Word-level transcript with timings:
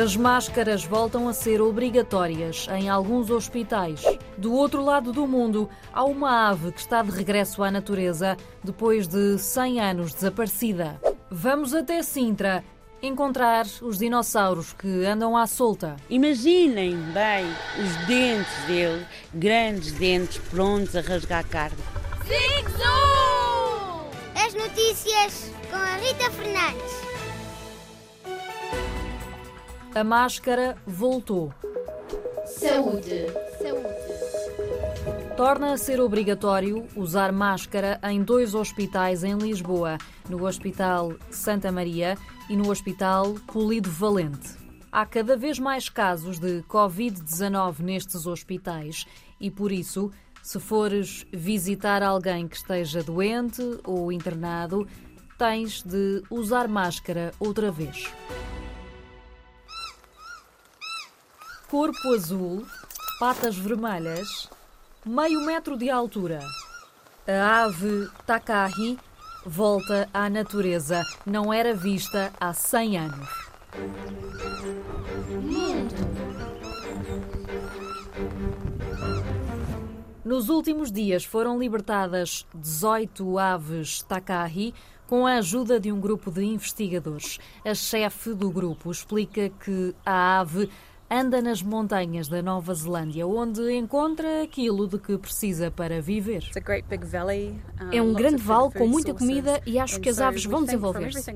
As 0.00 0.14
máscaras 0.14 0.84
voltam 0.84 1.26
a 1.26 1.32
ser 1.32 1.60
obrigatórias 1.60 2.68
em 2.70 2.88
alguns 2.88 3.30
hospitais. 3.30 4.00
Do 4.36 4.54
outro 4.54 4.80
lado 4.80 5.12
do 5.12 5.26
mundo, 5.26 5.68
há 5.92 6.04
uma 6.04 6.50
ave 6.50 6.70
que 6.70 6.78
está 6.78 7.02
de 7.02 7.10
regresso 7.10 7.64
à 7.64 7.70
natureza 7.70 8.36
depois 8.62 9.08
de 9.08 9.36
100 9.36 9.80
anos 9.80 10.14
desaparecida. 10.14 11.00
Vamos 11.28 11.74
até 11.74 12.00
Sintra 12.04 12.62
encontrar 13.02 13.66
os 13.82 13.98
dinossauros 13.98 14.72
que 14.72 15.04
andam 15.04 15.36
à 15.36 15.48
solta. 15.48 15.96
Imaginem 16.08 16.94
bem 17.12 17.46
os 17.82 18.06
dentes 18.06 18.64
dele, 18.68 19.04
grandes 19.34 19.90
dentes 19.90 20.38
prontos 20.48 20.94
a 20.94 21.00
rasgar 21.00 21.44
carne. 21.48 21.76
Zigzoo! 22.22 24.06
As 24.46 24.54
notícias 24.54 25.50
com 25.68 25.76
a 25.76 25.96
Rita 25.96 26.30
Fernandes. 26.30 27.17
A 29.94 30.04
máscara 30.04 30.76
voltou. 30.86 31.52
Saúde. 32.44 33.26
Saúde. 33.60 35.34
Torna 35.36 35.72
a 35.72 35.78
ser 35.78 35.98
obrigatório 36.00 36.86
usar 36.94 37.32
máscara 37.32 37.98
em 38.04 38.22
dois 38.22 38.54
hospitais 38.54 39.24
em 39.24 39.36
Lisboa, 39.36 39.96
no 40.28 40.46
Hospital 40.46 41.14
Santa 41.30 41.72
Maria 41.72 42.18
e 42.50 42.56
no 42.56 42.70
Hospital 42.70 43.34
Polido 43.46 43.90
Valente. 43.90 44.56
Há 44.92 45.06
cada 45.06 45.36
vez 45.36 45.58
mais 45.58 45.88
casos 45.88 46.38
de 46.38 46.62
Covid-19 46.68 47.80
nestes 47.80 48.26
hospitais 48.26 49.06
e, 49.40 49.50
por 49.50 49.72
isso, 49.72 50.10
se 50.42 50.60
fores 50.60 51.26
visitar 51.32 52.02
alguém 52.02 52.46
que 52.46 52.56
esteja 52.56 53.02
doente 53.02 53.62
ou 53.84 54.12
internado, 54.12 54.86
tens 55.38 55.82
de 55.82 56.22
usar 56.30 56.68
máscara 56.68 57.32
outra 57.40 57.70
vez. 57.70 58.10
Corpo 61.70 62.14
azul, 62.14 62.66
patas 63.20 63.54
vermelhas, 63.54 64.48
meio 65.04 65.44
metro 65.44 65.76
de 65.76 65.90
altura. 65.90 66.40
A 67.26 67.64
ave 67.64 68.08
Takahi 68.26 68.98
volta 69.44 70.08
à 70.14 70.30
natureza. 70.30 71.04
Não 71.26 71.52
era 71.52 71.74
vista 71.74 72.32
há 72.40 72.54
100 72.54 72.98
anos. 72.98 73.28
Nos 80.24 80.48
últimos 80.48 80.90
dias 80.90 81.22
foram 81.22 81.58
libertadas 81.58 82.46
18 82.54 83.38
aves 83.38 84.00
Takahi 84.04 84.72
com 85.06 85.26
a 85.26 85.34
ajuda 85.34 85.78
de 85.78 85.92
um 85.92 86.00
grupo 86.00 86.30
de 86.30 86.44
investigadores. 86.44 87.38
A 87.62 87.74
chefe 87.74 88.32
do 88.32 88.50
grupo 88.50 88.90
explica 88.90 89.50
que 89.50 89.94
a 90.04 90.40
ave 90.40 90.70
anda 91.10 91.40
nas 91.40 91.62
montanhas 91.62 92.28
da 92.28 92.42
Nova 92.42 92.74
Zelândia, 92.74 93.26
onde 93.26 93.72
encontra 93.72 94.42
aquilo 94.42 94.86
de 94.86 94.98
que 94.98 95.16
precisa 95.16 95.70
para 95.70 96.02
viver. 96.02 96.44
É 97.92 98.02
um 98.02 98.12
grande 98.12 98.42
vale 98.42 98.70
com 98.72 98.86
muita 98.86 99.14
comida 99.14 99.60
e 99.64 99.78
acho 99.78 100.00
que 100.00 100.08
as 100.08 100.20
aves 100.20 100.44
vão 100.44 100.64
desenvolver-se. 100.64 101.30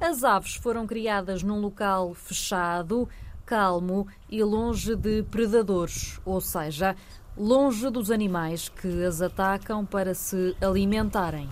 As 0.00 0.24
aves 0.24 0.54
foram 0.56 0.86
criadas 0.86 1.42
num 1.42 1.60
local 1.60 2.12
fechado, 2.12 3.08
calmo 3.46 4.06
e 4.28 4.42
longe 4.42 4.94
de 4.94 5.22
predadores, 5.22 6.20
ou 6.24 6.40
seja, 6.40 6.94
longe 7.36 7.88
dos 7.90 8.10
animais 8.10 8.68
que 8.68 9.04
as 9.04 9.22
atacam 9.22 9.84
para 9.84 10.14
se 10.14 10.56
alimentarem. 10.60 11.48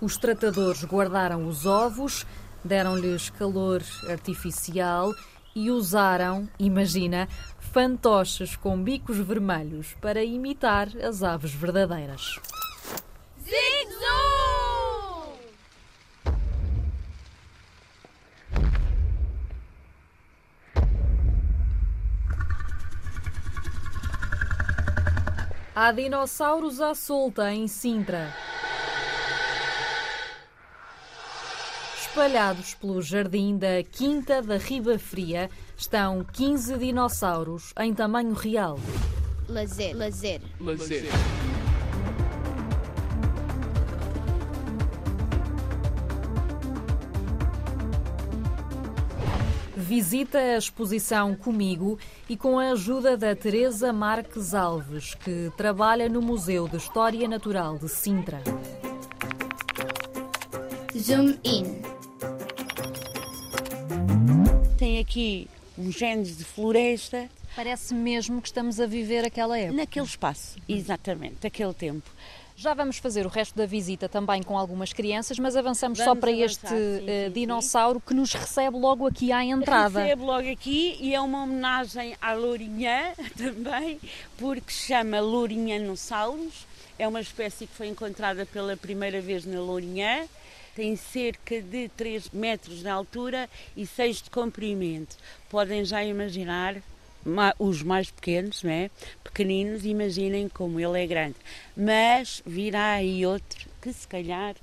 Os 0.00 0.16
tratadores 0.16 0.82
guardaram 0.84 1.46
os 1.46 1.66
ovos, 1.66 2.26
deram-lhes 2.64 3.30
calor 3.30 3.82
artificial 4.08 5.12
e 5.54 5.70
usaram, 5.70 6.48
imagina, 6.58 7.28
fantoches 7.58 8.56
com 8.56 8.80
bicos 8.82 9.18
vermelhos 9.18 9.94
para 10.00 10.22
imitar 10.22 10.88
as 11.02 11.22
aves 11.22 11.52
verdadeiras. 11.52 12.38
Zigzoo! 13.42 14.40
Há 25.74 25.92
dinossauros 25.92 26.80
à 26.80 26.94
solta 26.94 27.52
em 27.52 27.66
Sintra. 27.66 28.49
Espalhados 32.10 32.74
pelo 32.74 33.00
jardim 33.00 33.56
da 33.56 33.84
Quinta 33.84 34.42
da 34.42 34.56
Riba 34.56 34.98
Fria 34.98 35.48
estão 35.76 36.24
15 36.24 36.76
dinossauros 36.76 37.72
em 37.78 37.94
tamanho 37.94 38.32
real. 38.32 38.80
Lazer. 39.48 39.96
Lazer. 39.96 40.40
Visita 49.76 50.38
a 50.38 50.58
exposição 50.58 51.36
comigo 51.36 51.96
e 52.28 52.36
com 52.36 52.58
a 52.58 52.72
ajuda 52.72 53.16
da 53.16 53.36
Teresa 53.36 53.92
Marques 53.92 54.52
Alves, 54.52 55.14
que 55.14 55.52
trabalha 55.56 56.08
no 56.08 56.20
Museu 56.20 56.66
de 56.66 56.76
História 56.76 57.28
Natural 57.28 57.78
de 57.78 57.88
Sintra. 57.88 58.42
Zoom 60.98 61.38
in. 61.44 61.99
Tem 65.00 65.02
aqui 65.02 65.48
uns 65.78 65.94
genes 65.94 66.36
de 66.36 66.44
floresta, 66.44 67.28
Parece 67.56 67.94
mesmo 67.94 68.40
que 68.40 68.48
estamos 68.48 68.78
a 68.78 68.86
viver 68.86 69.24
aquela 69.24 69.58
época. 69.58 69.76
naquele 69.76 70.04
espaço, 70.04 70.58
exatamente, 70.68 71.46
aquele 71.46 71.72
tempo. 71.72 72.08
Já 72.54 72.74
vamos 72.74 72.98
fazer 72.98 73.24
o 73.24 73.30
resto 73.30 73.56
da 73.56 73.64
visita 73.64 74.10
também 74.10 74.42
com 74.42 74.58
algumas 74.58 74.92
crianças, 74.92 75.38
mas 75.38 75.56
avançamos 75.56 75.98
só 75.98 76.04
Vamos 76.04 76.20
para 76.20 76.30
avançar, 76.30 76.44
este 76.44 76.68
sim, 76.68 77.04
eh, 77.08 77.26
sim, 77.26 77.32
dinossauro 77.32 77.98
que 77.98 78.12
nos 78.12 78.34
recebe 78.34 78.76
logo 78.76 79.06
aqui 79.06 79.32
à 79.32 79.42
entrada. 79.42 80.02
Recebe 80.02 80.22
logo 80.22 80.50
aqui 80.50 80.98
e 81.00 81.14
é 81.14 81.20
uma 81.20 81.44
homenagem 81.44 82.14
à 82.20 82.34
Lourinhã 82.34 83.12
também, 83.38 83.98
porque 84.36 84.70
se 84.70 84.88
chama 84.88 85.18
Lourinhanossauros. 85.18 86.66
É 86.98 87.08
uma 87.08 87.22
espécie 87.22 87.66
que 87.66 87.74
foi 87.74 87.88
encontrada 87.88 88.44
pela 88.44 88.76
primeira 88.76 89.22
vez 89.22 89.46
na 89.46 89.58
Lourinhã. 89.60 90.28
Tem 90.74 90.94
cerca 90.96 91.60
de 91.60 91.88
3 91.96 92.30
metros 92.30 92.80
de 92.80 92.88
altura 92.88 93.48
e 93.76 93.86
6 93.86 94.22
de 94.22 94.30
comprimento. 94.30 95.16
Podem 95.48 95.84
já 95.84 96.02
imaginar 96.04 96.76
ma- 97.24 97.54
os 97.58 97.82
mais 97.82 98.10
pequenos, 98.10 98.62
não 98.62 98.70
é? 98.70 98.90
pequeninos, 99.24 99.84
imaginem 99.84 100.48
como 100.48 100.78
ele 100.80 101.02
é 101.02 101.06
grande. 101.06 101.36
Mas 101.76 102.42
virá 102.46 102.92
aí 102.92 103.24
outro 103.26 103.68
que 103.80 103.92
se 103.92 104.06
calhar 104.06 104.54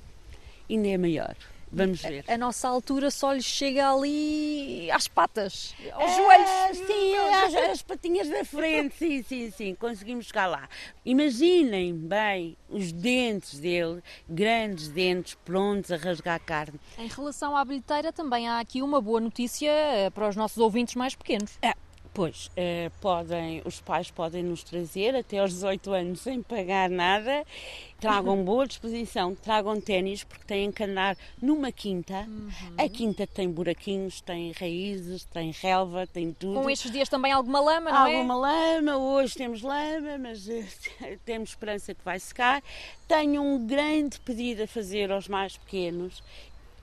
ainda 0.68 0.88
é 0.88 0.96
maior. 0.98 1.34
Vamos 1.70 2.00
ver. 2.00 2.24
A 2.28 2.36
nossa 2.38 2.68
altura 2.68 3.10
só 3.10 3.32
lhe 3.32 3.42
chega 3.42 3.92
ali 3.92 4.90
às 4.90 5.06
patas, 5.06 5.74
aos 5.92 6.10
Ah, 6.10 6.16
joelhos. 6.16 6.86
Sim, 6.86 7.14
as, 7.16 7.54
as 7.70 7.82
patinhas 7.86 8.28
da 8.28 8.44
frente, 8.44 8.96
sim, 8.96 9.22
sim, 9.22 9.50
sim, 9.50 9.74
conseguimos 9.74 10.26
chegar 10.26 10.46
lá. 10.46 10.68
Imaginem 11.04 11.94
bem 11.94 12.56
os 12.68 12.92
dentes 12.92 13.58
dele, 13.58 14.02
grandes 14.28 14.88
dentes 14.88 15.34
prontos 15.44 15.90
a 15.90 15.96
rasgar 15.96 16.40
carne. 16.40 16.78
Em 16.98 17.08
relação 17.08 17.56
à 17.56 17.64
bilheteira, 17.64 18.12
também 18.12 18.48
há 18.48 18.60
aqui 18.60 18.82
uma 18.82 19.00
boa 19.00 19.20
notícia 19.20 19.70
eh, 19.70 20.10
para 20.10 20.28
os 20.28 20.36
nossos 20.36 20.58
ouvintes 20.58 20.94
mais 20.94 21.14
pequenos. 21.14 21.58
Ah, 21.62 21.74
pois, 22.18 22.50
eh, 22.56 22.90
podem, 23.00 23.62
os 23.64 23.80
pais 23.80 24.10
podem 24.10 24.42
nos 24.42 24.64
trazer 24.64 25.14
até 25.14 25.38
aos 25.38 25.52
18 25.52 25.92
anos 25.92 26.20
sem 26.20 26.42
pagar 26.42 26.90
nada. 26.90 27.44
Tragam 28.00 28.42
boa 28.44 28.66
disposição, 28.66 29.36
tragam 29.36 29.80
ténis, 29.80 30.24
porque 30.24 30.44
têm 30.44 30.72
que 30.72 30.82
andar 30.82 31.16
numa 31.40 31.70
quinta. 31.70 32.28
A 32.76 32.88
quinta 32.88 33.24
tem 33.24 33.48
buraquinhos, 33.48 34.20
tem 34.20 34.50
raízes, 34.50 35.24
tem 35.26 35.52
relva, 35.52 36.08
tem 36.08 36.32
tudo. 36.32 36.60
Com 36.60 36.68
estes 36.68 36.90
dias 36.90 37.08
também 37.08 37.30
alguma 37.30 37.60
lama, 37.60 37.90
não 37.90 37.98
Há 37.98 38.10
é? 38.10 38.14
alguma 38.16 38.36
lama, 38.36 38.96
hoje 38.96 39.34
temos 39.34 39.62
lama, 39.62 40.18
mas 40.18 40.48
eh, 40.48 40.66
temos 41.24 41.50
esperança 41.50 41.94
que 41.94 42.04
vai 42.04 42.18
secar. 42.18 42.62
Tenho 43.06 43.42
um 43.42 43.64
grande 43.64 44.18
pedido 44.20 44.64
a 44.64 44.66
fazer 44.66 45.12
aos 45.12 45.28
mais 45.28 45.56
pequenos. 45.56 46.20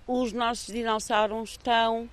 Os 0.08 0.32
nossos 0.32 0.74
dinossauros 0.74 1.52
estão 1.52 2.10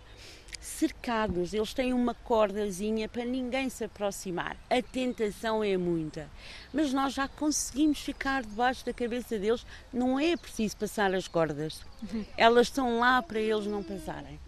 cercados, 0.63 1.53
eles 1.53 1.75
têm 1.75 1.93
uma 1.93 2.15
cordazinha 2.15 3.09
para 3.09 3.25
ninguém 3.25 3.69
se 3.69 3.85
aproximar. 3.85 4.57
A 4.71 4.81
tentação 4.81 5.63
é 5.63 5.77
muita, 5.77 6.31
mas 6.73 6.93
nós 6.93 7.13
já 7.13 7.27
conseguimos 7.27 7.99
ficar 7.99 8.43
debaixo 8.43 8.87
da 8.87 8.93
cabeça 8.93 9.39
deles, 9.39 9.67
não 9.93 10.19
é 10.19 10.37
preciso 10.37 10.77
passar 10.77 11.13
as 11.15 11.27
cordas. 11.27 11.81
Elas 12.37 12.69
estão 12.69 13.01
lá 13.01 13.21
para 13.21 13.41
eles 13.41 13.67
não 13.67 13.83
passarem. 13.83 14.39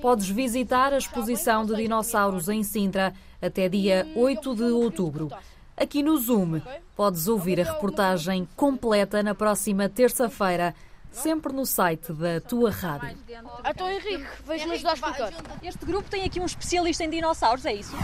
Podes 0.00 0.28
visitar 0.28 0.92
a 0.92 0.98
exposição 0.98 1.64
de 1.64 1.74
dinossauros 1.74 2.48
em 2.48 2.62
Sintra 2.62 3.14
até 3.40 3.68
dia 3.68 4.06
8 4.14 4.54
de 4.54 4.64
outubro. 4.64 5.30
Aqui 5.74 6.02
no 6.02 6.16
Zoom, 6.18 6.60
podes 6.94 7.28
ouvir 7.28 7.58
a 7.60 7.72
reportagem 7.72 8.46
completa 8.54 9.22
na 9.22 9.34
próxima 9.34 9.88
terça-feira. 9.88 10.74
Sempre 11.12 11.52
no 11.52 11.64
site 11.64 12.12
da 12.12 12.40
tua 12.40 12.70
rádio. 12.70 13.16
Então, 13.64 13.90
Henrique, 13.90 14.26
vejo-me 14.46 14.74
ajudar 14.74 14.90
a 14.90 14.94
explicar. 14.94 15.32
Este 15.62 15.84
grupo 15.84 16.08
tem 16.10 16.24
aqui 16.24 16.40
um 16.40 16.46
especialista 16.46 17.04
em 17.04 17.10
dinossauros, 17.10 17.64
é 17.64 17.74
isso? 17.74 17.94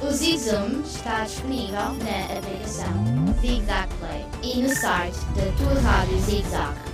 O 0.00 0.10
Zigzoom 0.10 0.82
está 0.82 1.24
disponível 1.24 1.72
na 1.74 2.38
aplicação 2.38 2.92
Zigzag 3.40 3.88
Play 3.96 4.26
e 4.42 4.62
no 4.62 4.68
site 4.68 5.18
da 5.34 5.56
tua 5.56 5.80
rádio 5.80 6.18
Zigzag. 6.20 6.87